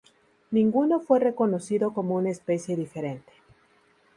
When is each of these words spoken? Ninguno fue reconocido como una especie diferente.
Ninguno 0.49 0.99
fue 0.99 1.19
reconocido 1.19 1.93
como 1.93 2.15
una 2.15 2.31
especie 2.31 2.75
diferente. 2.75 3.31